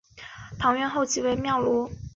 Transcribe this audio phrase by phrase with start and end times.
[0.57, 1.91] 堂院后即为墓庐。